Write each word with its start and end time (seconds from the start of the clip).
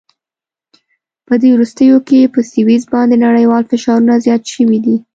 په 1.27 1.33
دې 1.41 1.49
وروستیو 1.53 1.97
کې 2.07 2.31
په 2.33 2.39
سویس 2.51 2.83
باندې 2.93 3.15
نړیوال 3.25 3.63
فشارونه 3.71 4.13
زیات 4.25 4.43
شوي 4.53 4.79
دي. 4.85 4.97